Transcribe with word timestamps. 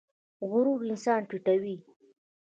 غرور 0.49 0.79
انسان 0.89 1.21
ټیټوي 1.29 1.75